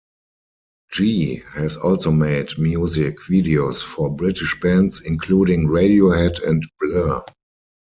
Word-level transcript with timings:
Gee 0.91 1.43
has 1.53 1.77
also 1.77 2.09
made 2.09 2.57
music 2.57 3.19
videos 3.19 3.83
for 3.83 4.09
British 4.15 4.59
bands 4.59 4.99
including 5.01 5.67
Radiohead 5.67 6.43
and 6.43 6.65
Blur. 6.79 7.21